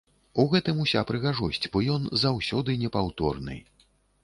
У 0.43 0.45
гэтым 0.53 0.79
уся 0.83 1.03
прыгажосць, 1.09 1.69
бо 1.77 1.83
ён 1.97 2.09
заўсёды 2.23 2.79
непаўторны. 2.87 3.63